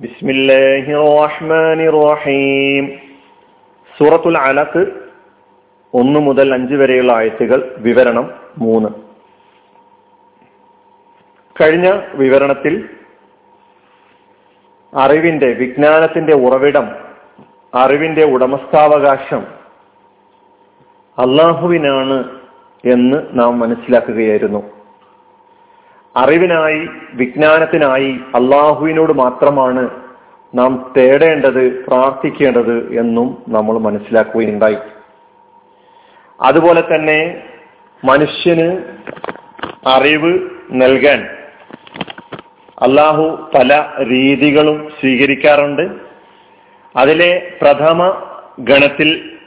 [0.00, 2.84] ബിസ്മില്ലാഹി റഹ്മാനി റഹീം
[3.98, 4.82] സൂറത്തുൽ അലക്ക്
[5.94, 8.88] ഒന്ന് മുതൽ അഞ്ച് വരെയുള്ള ആയത്തുകൾ വിവരണം മൂന്ന്.
[11.62, 12.88] കഴിഞ്ഞ വിവരണത്തിൽ
[14.94, 16.88] അറിവിന്റെ വിജ്ഞാനത്തിന്റെ ഉറവിടം
[17.74, 19.42] അറിവിന്റെ ഉടമസ്ഥാവകാശം
[21.18, 22.18] അള്ളാഹുവിനാണ്
[22.84, 24.79] എന്ന് നാം മനസ്സിലാക്കുകയായിരുന്നു.
[26.16, 29.90] അറിവിനായി വിജ്ഞാനത്തിനായി അള്ളാഹുവിനോട് മാത്രമാണ്
[30.54, 34.76] നാം തേടേണ്ടത് പ്രാർത്ഥിക്കേണ്ടത് എന്നും നമ്മൾ മനസ്സിലാക്കുകയുണ്ടായി.
[36.40, 37.42] അതുപോലെ തന്നെ
[38.04, 38.82] മനുഷ്യന്
[39.86, 41.20] അറിവ് നൽകാൻ
[42.82, 45.90] അള്ളാഹു പല രീതികളും സ്വീകരിക്കാറുണ്ട്.
[46.96, 48.22] അതിലെ പ്രഥമ
[48.60, 49.38] ഗണത്തിൽ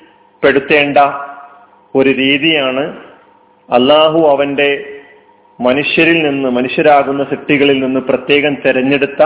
[0.44, 0.98] പെടുത്തേണ്ട
[1.96, 2.98] ഒരു രീതിയാണ്
[3.74, 5.00] അള്ളാഹു അവന്റെ
[5.60, 9.24] മനുഷ്യരിൽ നിന്ന് മനുഷ്യരാകുന്ന സൃഷ്ടികളിൽ നിന്ന് പ്രത്യേകം തെരഞ്ഞെടുത്ത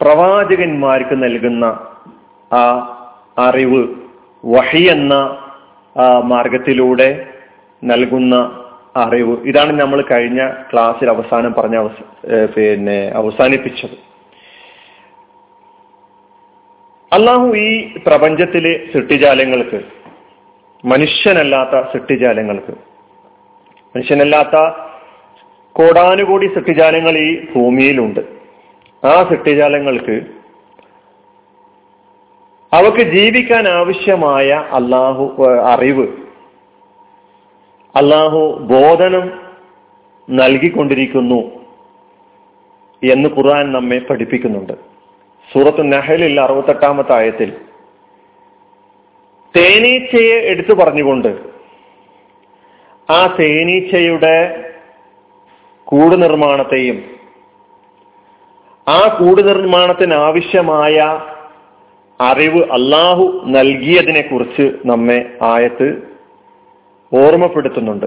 [0.00, 1.64] പ്രവാചകന്മാർക്ക് നൽകുന്ന
[2.52, 2.62] ആ
[3.38, 3.82] അറിവ്
[4.44, 5.14] വഹി എന്ന
[6.24, 7.08] മാർഗത്തിലൂടെ
[7.84, 8.34] നൽകുന്ന
[8.96, 9.36] അറിവ്.
[9.46, 11.88] ഇതാണ് നമ്മൾ കഴിഞ്ഞ ക്ലാസ്സിൽ അവസാനം പറഞ്ഞ
[12.56, 13.96] പിന്നെ അവസാനിപ്പിച്ചത്.
[17.12, 19.80] അള്ളാഹു ഈ പ്രപഞ്ചത്തിലെ സൃഷ്ടിജാലങ്ങൾക്ക്
[20.84, 22.72] മനുഷ്യനല്ലാത്ത സൃഷ്ടിജാലങ്ങൾക്ക്
[23.94, 24.56] മനുഷ്യനല്ലാത്ത
[25.72, 28.20] കോടാനുകോടി സൃഷ്ടിജാലങ്ങൾ ഈ ഭൂമിയിലുണ്ട്.
[29.06, 30.22] ആ സൃഷ്ടിജാലങ്ങൾക്ക്
[32.72, 35.24] അവക്ക് ജീവിക്കാൻ ആവശ്യമായ അള്ളാഹു
[35.66, 36.06] അറിവ്
[37.94, 39.26] അള്ളാഹു ബോധനം
[40.30, 41.40] നൽകിക്കൊണ്ടിരിക്കുന്നു
[43.02, 44.72] എന്ന് ഖുർആൻ നമ്മെ പഠിപ്പിക്കുന്നുണ്ട്.
[45.52, 47.52] സൂറത്ത് നഹലിൽ അറുപത്തെട്ടാമത്തെ ആയത്തിൽ
[49.56, 51.28] തേനീച്ചയെ എടുത്തു പറഞ്ഞുകൊണ്ട്
[53.10, 54.36] ആ തേനീച്ചയുടെ
[55.92, 57.04] കൂട് നിർമ്മാണത്തെയും
[58.88, 61.20] ആ കൂട് നിർമ്മാണത്തിന് ആവശ്യമായ
[62.20, 66.02] അറിവ് അള്ളാഹു നൽകിയതിനെ കുറിച്ച് നമ്മെ ആയത്ത്
[67.14, 68.06] ഓർമ്മപ്പെടുത്തുന്നുണ്ട്.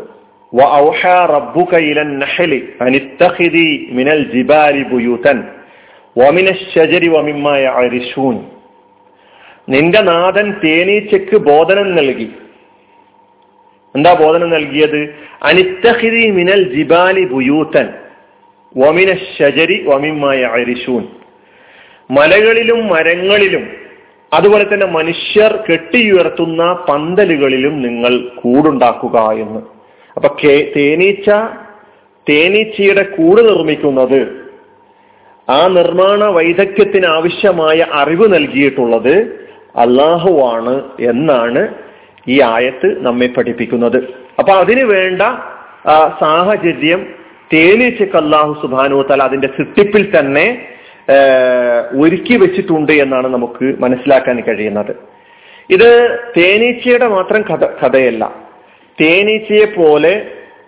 [9.69, 12.31] നിന്റെ നാഥൻ തേനീച്ചയ്ക്ക് ബോധനം നൽകി.
[13.95, 15.01] എന്താ ബോധനം നൽകിയത്?
[15.43, 17.87] അനിത്തഹിരി മിനൽ ജിബാലി ബുയൂത്തൻ.
[18.77, 21.03] വമിന ഷജരി വമിമായ അരിശൂൻ
[22.11, 23.65] മലകളിലും മരങ്ങളിലും
[24.33, 29.61] അതുപോലെ തന്നെ മനുഷ്യർ കെട്ടിയുയർത്തുന്ന പന്തലുകളിലും നിങ്ങൾ കൂടുണ്ടാക്കുക എന്ന്.
[30.15, 30.29] അപ്പൊ
[30.75, 31.29] തേനീച്ച
[32.27, 34.19] തേനീച്ചയുടെ കൂട് നിർമ്മിക്കുന്നത്
[35.47, 39.15] ആ നിർമ്മാണ വൈദഗ്ധ്യത്തിന് ആവശ്യമായ അറിവ് നൽകിയിട്ടുള്ളത്
[39.75, 40.75] അള്ളാഹുവാണ്
[41.09, 41.61] എന്നാണ്
[42.29, 43.99] ഈ ആയത്ത് നമ്മെ പഠിപ്പിക്കുന്നത്.
[44.39, 45.21] അപ്പൊ അതിനു വേണ്ട
[46.21, 47.01] സാഹചര്യം
[47.53, 50.47] തേനീച്ചക്ക് അള്ളാഹു സുബാനു തല അതിന്റെ സിട്ടിപ്പിൽ തന്നെ
[52.01, 54.93] ഒരുക്കി വെച്ചിട്ടുണ്ട് എന്നാണ് നമുക്ക് മനസ്സിലാക്കാൻ കഴിയുന്നത്.
[55.69, 55.89] ഇത്
[56.37, 58.23] തേനീച്ചയുടെ മാത്രം കഥ കഥയല്ല.
[59.01, 60.13] തേനീച്ചയെ പോലെ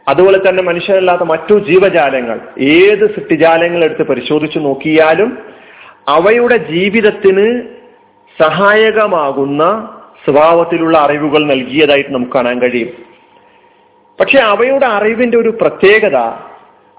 [0.07, 5.29] അതുപോലെ തന്നെ മനുഷ്യരല്ലാത്ത മറ്റു ജീവജാലങ്ങൾ ഏത് സൃഷ്ടിജാലങ്ങൾ എടുത്ത് പരിശോധിച്ചു നോക്കിയാലും
[6.07, 7.47] അവയുടെ ജീവിതത്തിന്
[8.37, 9.63] സഹായകമാകുന്ന
[10.27, 12.89] സ്വഭാവത്തിലുള്ള അറിവുകൾ നൽകിയതായിട്ട് നമുക്ക് കാണാൻ കഴിയും.
[14.19, 16.15] പക്ഷെ അവയുടെ അറിവിന്റെ ഒരു പ്രത്യേകത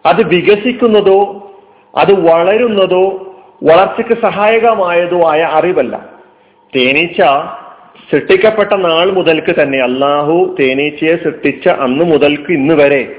[0.06, 1.50] അത് വികസിക്കുന്നതോ
[1.97, 6.19] അത് വളരുന്നതോ വളർച്ചയ്ക്ക് സഹായകമായതോ ആയ അറിവല്ല.
[6.77, 7.22] തേനീച്ച
[8.11, 13.17] സൃഷ്ടിക്കപ്പെട്ട നാൾ മുതൽക്ക് തന്നെ അള്ളാഹു തേനീച്ചയെ സൃഷ്ടിച്ച അന്ന് മുതൽക്ക് ഇന്ന് വരെ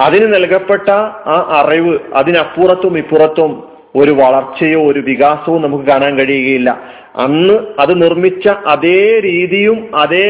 [0.00, 0.88] അതിന് നൽകപ്പെട്ട
[1.32, 6.70] ആ അറിവ് അതിനപ്പുറത്തും ഇപ്പുറത്തും ഒരു വളർച്ചയോ ഒരു വികാസവും നമുക്ക് കാണാൻ കഴിയുകയില്ല.
[7.16, 10.26] അന്ന് അത് നിർമ്മിച്ച അതേ രീതിയും അതേ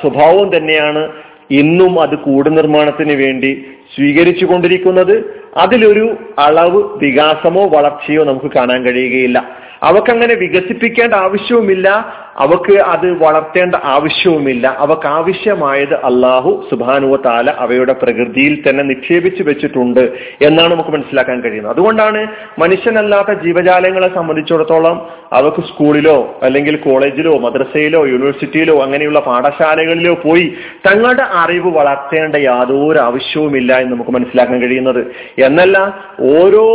[0.00, 1.02] സ്വഭാവവും തന്നെയാണ്
[1.50, 3.66] ഇന്നും അത് കൂട് നിർമ്മാണത്തിന് വേണ്ടി
[3.96, 9.64] സ്വീകരിച്ചു കൊണ്ടിരിക്കുന്നത് അതിലൊരു അളവ് വികാസമോ വളർച്ചയോ നമുക്ക് കാണാൻ കഴിയുകയില്ല.
[9.82, 11.90] അവക്കങ്ങനെ വികസിപ്പിക്കേണ്ട ആവശ്യവുമില്ല
[12.36, 14.76] അവക്ക് അത് വളർത്തേണ്ട ആവശ്യവുമില്ല.
[14.78, 20.00] അവക്ക് ആവശ്യമായത് അള്ളാഹു സുബാനുവ താല അവയുടെ പ്രകൃതിയിൽ തന്നെ നിക്ഷേപിച്ചു വെച്ചിട്ടുണ്ട്
[20.42, 21.72] എന്നാണ് നമുക്ക് മനസ്സിലാക്കാൻ കഴിയുന്നത്.
[21.72, 22.26] അതുകൊണ്ടാണ്
[22.58, 30.54] മനുഷ്യനല്ലാത്ത ജീവജാലങ്ങളെ സംബന്ധിച്ചിടത്തോളം അവക്ക് സ്കൂളിലോ അല്ലെങ്കിൽ കോളേജിലോ മദ്രസയിലോ യൂണിവേഴ്സിറ്റിയിലോ അങ്ങനെയുള്ള പാഠശാലകളിലോ പോയി
[30.86, 33.73] തങ്ങളുടെ അറിവ് വളർത്തേണ്ട യാതൊരു ആവശ്യവുമില്ല.
[33.80, 35.06] എന്ന് നമുക്ക് മനസ്സിലാക്കാൻ കഴിയുന്നത്.
[35.44, 36.66] എന്നല്ല ഓരോ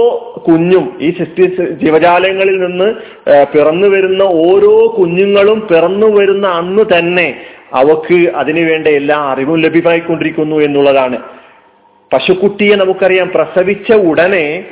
[0.47, 1.45] കുഞ്ഞും ഈ സൃഷ്ടി
[1.85, 2.93] ജീവജാലങ്ങളിൽ നിന്ന്
[3.55, 7.41] പിറന്നു വരുന്ന ഓരോ കുഞ്ഞുങ്ങളും പിറന്നു വരുന്ന അന്ന് തന്നെ
[7.73, 11.17] അവക്ക് അതിനുവേണ്ട എല്ലാ അറിവും ലഭ്യമായിക്കൊണ്ടിരിക്കുന്നു എന്നുള്ളതാണ്.
[12.13, 14.65] പശുക്കുട്ടിയെ നമുക്കറിയാം പ്രസവിച്ച ഉടനെ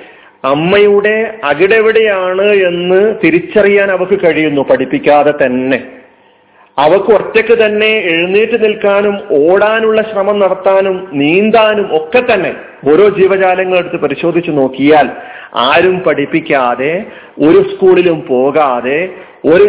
[0.46, 5.84] അമ്മയുടെ അകിടെവിടെയാണ് എന്ന് തിരിച്ചറിയാൻ അവക്ക് കഴിയുന്നു പഠിപ്പിക്കാതെ തന്നെ.
[6.78, 12.52] അവക്ക് ഒറ്റയ്ക്ക് തന്നെ എഴുന്നേറ്റ് നിൽക്കാനും ഓടാനുള്ള ശ്രമം നടത്താനും നീന്താനും ഒക്കെ തന്നെ
[12.88, 15.08] ഓരോ ജീവജാലങ്ങൾ എടുത്ത് പരിശോധിച്ചു നോക്കിയാൽ
[15.56, 17.06] ആരും പഠിപ്പിക്കാതെ
[17.48, 19.00] ഒരു സ്കൂളിലും പോകാതെ
[19.46, 19.66] ഒരു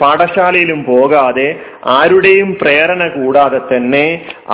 [0.00, 1.48] പാഠശാലയിലും പോകാതെ
[1.86, 4.06] ആരുടെയും പ്രേരണ കൂടാതെ തന്നെ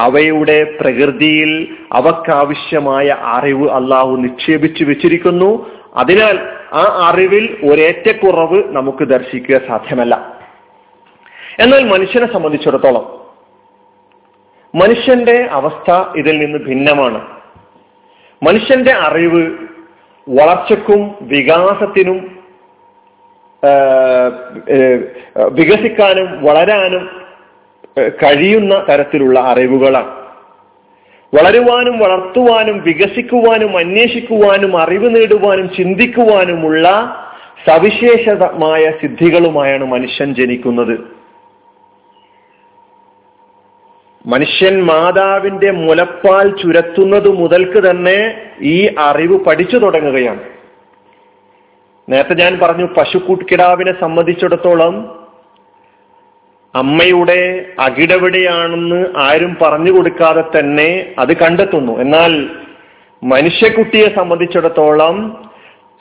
[0.04, 1.52] അവയുടെ പ്രകൃതിയിൽ
[1.92, 5.50] അവക്കാവശ്യമായ അറിവ് അള്ളാഹു നിക്ഷേപിച്ചു വെച്ചിരിക്കുന്നു.
[5.96, 6.38] അതിനാൽ
[6.72, 10.14] ആ അറിവിൽ ഒരേറ്റക്കുറവ് നമുക്ക് ദർശിക്കുക സാധ്യമല്ല.
[11.58, 13.24] എന്നാൽ മനുഷ്യനെ സംബന്ധിച്ചിടത്തോളം
[14.74, 17.20] മനുഷ്യന്റെ അവസ്ഥ ഇതിൽ നിന്ന് ഭിന്നമാണ്.
[18.42, 19.52] മനുഷ്യന്റെ അറിവ്
[20.28, 22.42] വളർച്ചക്കും വികാസത്തിനും
[25.48, 27.10] വികസിക്കാനും വളരാനും
[27.98, 30.12] കഴിയുന്ന തരത്തിലുള്ള അറിവുകളാണ്.
[31.34, 36.86] വളരുവാനും വളർത്തുവാനും വികസിക്കുവാനും അന്വേഷിക്കുവാനും അറിവ് നേടുവാനും ചിന്തിക്കുവാനുമുള്ള
[37.68, 41.13] സവിശേഷമായ സിദ്ധികളുമായാണ് മനുഷ്യൻ ജനിക്കുന്നത്.
[44.26, 50.40] മനുഷ്യൻ മാതാവിന്റെ മുലപ്പാൽ ചുരത്തുന്നത് മുതൽക്ക് തന്നെ ഈ അറിവ് പഠിച്ചു തുടങ്ങുകയാണ്.
[52.10, 54.94] നേരത്തെ ഞാൻ പറഞ്ഞു പശുക്കുട്ടിടാവിനെ സംബന്ധിച്ചിടത്തോളം
[56.74, 62.00] അമ്മയുടെ അകിടവിടെയാണെന്ന് ആരും പറഞ്ഞു കൊടുക്കാതെ തന്നെ അത് കണ്ടെത്തുന്നു.
[62.00, 62.48] എന്നാൽ
[63.24, 65.46] മനുഷ്യക്കുട്ടിയെ സംബന്ധിച്ചിടത്തോളം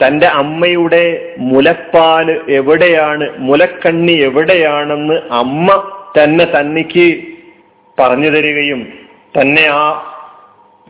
[0.06, 5.68] തന്റെ അമ്മയുടെ മുലപ്പാൽ എവിടെയാണ് മുലക്കണ്ണി എവിടെയാണെന്ന് അമ്മ
[6.18, 7.33] തന്നെ തന്നിക്ക്
[7.98, 8.80] പറഞ്ഞു തരികയും
[9.40, 10.10] തന്നെ ആ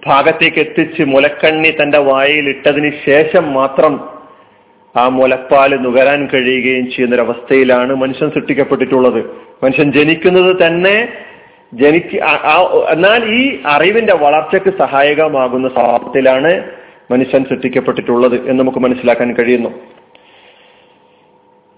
[0.06, 4.08] ഭാഗത്തേക്ക് എത്തിച്ച് മുലക്കണ്ണി തന്റെ വായിൽ ഇട്ടതിന് ശേഷം മാത്രം
[4.96, 9.20] ആ മുലപ്പാൽ നുകരാൻ കഴിയുകയും ചെയ്യുന്നൊരവസ്ഥയിലാണ് മനുഷ്യൻ സൃഷ്ടിക്കപ്പെട്ടിട്ടുള്ളത്.
[9.64, 11.08] മനുഷ്യൻ ജനിക്കുന്നത് തന്നെ
[11.74, 12.16] ജനിക്ക്
[12.90, 16.64] എന്നാൽ ഈ അറിവിന്റെ വളർച്ചയ്ക്ക് സഹായകമാകുന്ന സ്വഭാവത്തിലാണ്
[17.10, 19.70] മനുഷ്യൻ സൃഷ്ടിക്കപ്പെട്ടിട്ടുള്ളത് എന്ന് നമുക്ക് മനസ്സിലാക്കാൻ കഴിയുന്നു.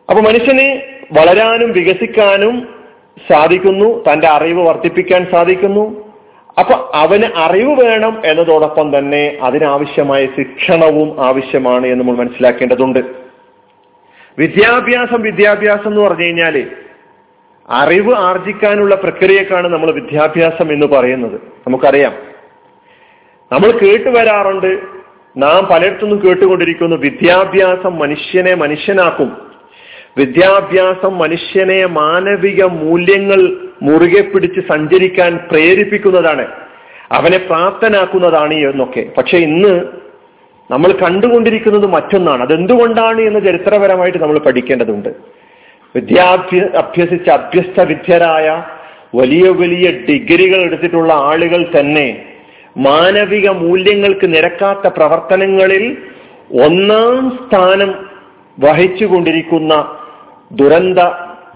[0.09, 0.81] അപ്പൊ മനുഷ്യന്
[1.19, 2.76] വളരാനും വികസിക്കാനും
[3.31, 6.07] സാധിക്കുന്നു തന്റെ അറിവ് വർദ്ധിപ്പിക്കാൻ സാധിക്കുന്നു.
[6.59, 12.99] അപ്പൊ അവന് അറിവ് വേണം എന്നതോടൊപ്പം തന്നെ അതിനാവശ്യമായ ശിക്ഷണവും ആവശ്യമാണ് എന്ന് നമ്മൾ മനസ്സിലാക്കേണ്ടതുണ്ട്.
[14.39, 16.67] വിദ്യാഭ്യാസം വിദ്യാഭ്യാസം എന്ന് പറഞ്ഞു കഴിഞ്ഞാൽ
[17.71, 21.41] അറിവ് ആർജിക്കാനുള്ള പ്രക്രിയക്കാണ് നമ്മൾ വിദ്യാഭ്യാസം എന്ന് പറയുന്നത്.
[21.67, 22.15] നമുക്കറിയാം.
[23.53, 24.79] നമ്മൾ കേട്ടു വരാറുണ്ട്
[25.37, 29.46] നാം പലയിടത്തുനിന്നും കേട്ടുകൊണ്ടിരിക്കുന്നു വിദ്യാഭ്യാസം മനുഷ്യനെ മനുഷ്യനാക്കും.
[30.19, 36.47] വിദ്യാഭ്യാസം മനുഷ്യനെ മാനവിക മൂല്യങ്ങൾ മുറുകെ പിടിച്ച് സഞ്ചരിക്കാൻ പ്രേരിപ്പിക്കുന്നതാണ്.
[37.13, 39.11] അവനെ പ്രാപ്തനാക്കുന്നതാണ് എന്നൊക്കെ.
[39.19, 39.81] പക്ഷെ ഇന്ന്
[40.71, 42.43] നമ്മൾ കണ്ടുകൊണ്ടിരിക്കുന്നത് മറ്റൊന്നാണ്.
[42.43, 45.09] അതെന്തുകൊണ്ടാണ് എന്ന് ചരിത്രപരമായിട്ട് നമ്മൾ പഠിക്കേണ്ടതുണ്ട്.
[45.95, 48.65] വിദ്യാഭ്യ അഭ്യസിച്ച അഭ്യസ്ത വിദ്യരായ
[49.15, 52.25] വലിയ വലിയ ഡിഗ്രികൾ എടുത്തിട്ടുള്ള ആളുകൾ തന്നെ
[52.77, 55.97] മാനവിക മൂല്യങ്ങൾക്ക് നിരക്കാത്ത പ്രവർത്തനങ്ങളിൽ
[56.63, 58.07] ഒന്നാം സ്ഥാനം
[58.61, 59.97] വഹിച്ചുകൊണ്ടിരിക്കുന്ന
[60.53, 60.99] ദുരന്ത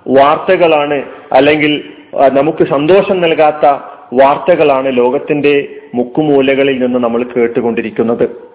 [0.08, 1.02] വാർത്തകളാണ്
[1.32, 1.92] അല്ലെങ്കിൽ
[2.32, 3.66] നമുക്ക് സന്തോഷം നൽകാത്ത
[4.12, 8.50] വാർത്തകളാണ് ലോകത്തിന്റെ മുക്കുമൂലകളിൽ നിന്ന് നമ്മൾ കേട്ടുകൊണ്ടിരിക്കുന്നത്.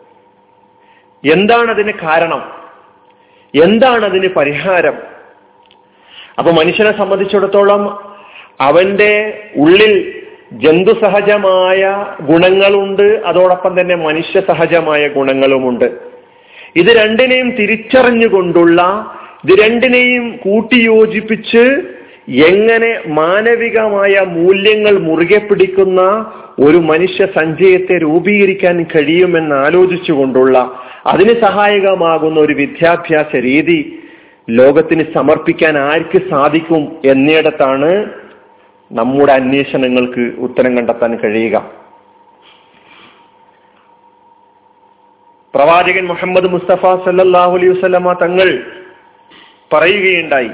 [1.26, 2.52] എന്താണ് അതിന് കാരണം?
[3.64, 4.94] എന്താണ് അതിന് പരിഹാരം?
[6.40, 8.14] അപ്പൊ മനുഷ്യനെ സംബന്ധിച്ചിടത്തോളം
[8.60, 10.24] അവന്റെ ഉള്ളിൽ
[10.54, 15.98] ജന്തു സഹജമായ ഗുണങ്ങളുണ്ട് അതോടൊപ്പം തന്നെ മനുഷ്യ സഹജമായ ഗുണങ്ങളുമുണ്ട്.
[16.76, 18.82] ഇത് രണ്ടിനെയും തിരിച്ചറിഞ്ഞുകൊണ്ടുള്ള
[19.46, 21.64] ഇത് രണ്ടിനെയും കൂട്ടിയോജിപ്പിച്ച്
[22.46, 26.02] എങ്ങനെ മാനവികമായ മൂല്യങ്ങൾ മുറുകെ പിടിക്കുന്ന
[26.60, 34.00] ഒരു മനുഷ്യ സഞ്ചയത്തെ രൂപീകരിക്കാൻ കഴിയുമെന്ന് ആലോചിച്ചുകൊണ്ടുള്ള അതിന് സഹായകമാകുന്ന ഒരു വിദ്യാഭ്യാസ രീതി
[34.50, 37.92] ലോകത്തിന് സമർപ്പിക്കാൻ ആർക്ക് സാധിക്കും എന്നിടത്താണ്
[38.92, 41.56] നമ്മുടെ അന്വേഷണങ്ങൾക്ക് ഉത്തരം കണ്ടെത്താൻ കഴിയുക.
[45.54, 48.50] പ്രവാചകൻ മുഹമ്മദ് മുസ്തഫ സല്ലാഹു അലൈഹി വസ്ലമ തങ്ങൾ
[49.71, 50.50] പറയുകയുണ്ടായി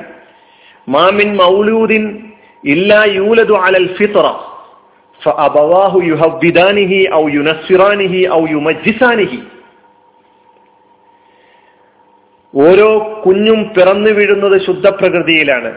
[0.88, 2.02] മാമിൻ മൗലൂദിൻ
[2.64, 4.26] ഇല്ലാ യൂലദു അലൽ ഫിത്ര
[5.22, 9.32] فأبواه يهودانه أو ينصرانه أو يمجسانه
[12.54, 12.90] ഓരോ
[13.25, 15.70] കുഞ്ഞും പിറന്നു വീഴുന്നത് ശുദ്ധപ്രകൃതിയിലാണ്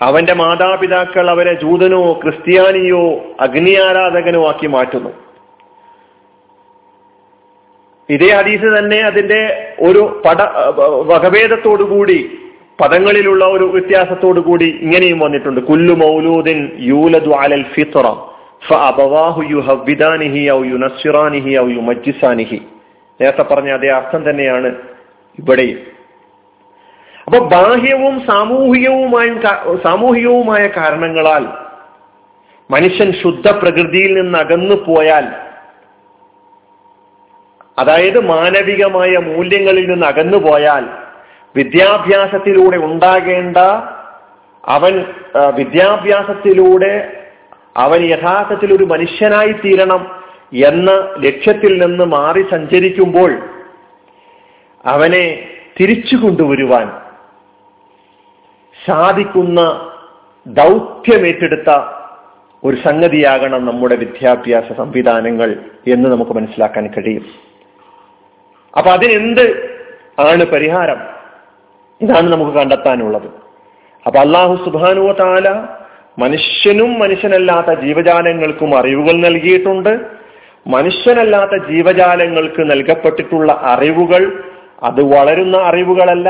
[0.00, 3.02] അവന്റെ മാതാപിതാക്കൾ അവരെ ജൂതനോ ക്രിസ്ത്യാനിയോ
[3.40, 5.12] അഗ്നി ആരാധകനോ ആക്കി മാറ്റുന്നു
[8.09, 10.41] ഇതേ ഹദീസ് തന്നെ അതിന്റെ ഒരു പട
[10.81, 12.39] വകഭേദത്തോടുകൂടി
[12.81, 15.59] പദങ്ങളിലുള്ള ഒരു വ്യത്യാസത്തോടു കൂടി ഇങ്ങനെയും വന്നിട്ടുണ്ട്.
[15.59, 18.05] കുല്ലു മൗലൂദിൻ യൂലദു അലൽ ഫിത്ര
[23.19, 24.75] നേരത്തെ പറഞ്ഞ അതേ അർത്ഥം തന്നെയാണ്
[25.39, 25.79] ഇവിടെയും.
[27.25, 29.41] അപ്പൊ ബാഹ്യവും സാമൂഹികവുമായും
[29.83, 31.45] സാമൂഹികവുമായ കാരണങ്ങളാൽ
[32.71, 35.25] മനുഷ്യൻ ശുദ്ധ പ്രകൃതിയിൽ നിന്ന് അകന്നു പോയാൽ
[37.79, 40.85] അതായത് മാനവികമായ മൂല്യങ്ങളിൽ നിന്ന് അകന്നു പോയാൽ
[41.55, 43.57] വിദ്യാഭ്യാസത്തിലൂടെ ഉണ്ടാകേണ്ട
[44.63, 45.05] അവൻ
[45.55, 47.23] വിദ്യാഭ്യാസത്തിലൂടെ
[47.77, 53.31] അവൻ യഥാർത്ഥത്തിൽ ഒരു മനുഷ്യനായി തീരണം എന്ന ലക്ഷ്യത്തിൽ നിന്ന് മാറി സഞ്ചരിക്കുമ്പോൾ
[54.85, 55.49] അവനെ
[55.81, 56.87] തിരിച്ചു കൊണ്ടുവരുവാൻ
[58.85, 59.59] സാധിക്കുന്ന
[60.47, 61.69] ദൗത്യമേറ്റെടുത്ത
[62.63, 65.49] ഒരു സംഗതിയാകണം നമ്മുടെ വിദ്യാഭ്യാസ സംവിധാനങ്ങൾ
[65.87, 67.25] എന്ന് നമുക്ക് മനസ്സിലാക്കാൻ കഴിയും.
[68.77, 69.45] അപ്പൊ അതിനെന്ത്
[70.19, 70.99] ആണ് പരിഹാരം?
[72.01, 73.27] ഇതാണ് നമുക്ക് കണ്ടെത്താനുള്ളത്.
[74.05, 75.49] അപ്പൊ അള്ളാഹു സുബാനുവ താല
[76.19, 79.99] മനുഷ്യനും മനുഷ്യനല്ലാത്ത ജീവജാലങ്ങൾക്കും അറിവുകൾ നൽകിയിട്ടുണ്ട്.
[80.67, 84.43] മനുഷ്യനല്ലാത്ത ജീവജാലങ്ങൾക്ക് നൽകപ്പെട്ടിട്ടുള്ള അറിവുകൾ
[84.83, 86.29] അത് വളരുന്ന അറിവുകളല്ല.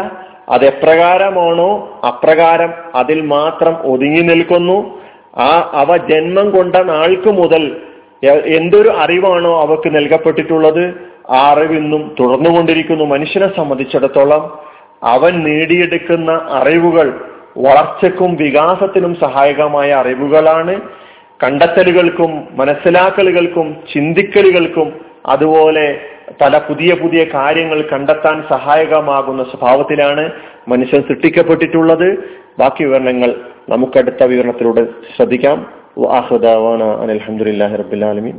[0.50, 5.02] അത് എപ്രകാരമാണോ അപ്രകാരം അതിൽ മാത്രം ഒതുങ്ങി നിൽക്കുന്നു.
[5.38, 7.82] ആ അവ ജന്മം കൊണ്ട നാൾക്ക് മുതൽ
[8.46, 10.84] എന്തൊരു അറിവാണോ അവക്ക് നൽകപ്പെട്ടിട്ടുള്ളത്?
[11.30, 14.60] ആ അറിവിന്നും തുടർന്നുകൊണ്ടിരിക്കുന്നു മനുഷ്യനെ സംബന്ധിച്ചിടത്തോളം
[15.04, 17.26] അവൻ നേടിയെടുക്കുന്ന അറിവുകൾ
[17.58, 20.82] വളർച്ചക്കും വികാസത്തിനും സഹായകമായ അറിവുകളാണ്.
[21.44, 24.94] കണ്ടെത്തലുകൾക്കും മനസ്സിലാക്കലുകൾക്കും ചിന്തിക്കലുകൾക്കും
[25.26, 26.00] അതുപോലെ
[26.42, 30.32] പല പുതിയ പുതിയ കാര്യങ്ങൾ കണ്ടെത്താൻ സഹായകമാകുന്ന സ്വഭാവത്തിലാണ്
[30.68, 32.18] മനുഷ്യൻ സൃഷ്ടിക്കപ്പെട്ടിട്ടുള്ളത്.
[32.60, 33.36] ബാക്കി വിവരണങ്ങൾ
[33.70, 35.74] നമുക്കടുത്ത വിവരണത്തിലൂടെ ശ്രദ്ധിക്കാം.
[37.02, 38.36] അലഹമുല്ലാ റബുലാലമീൻ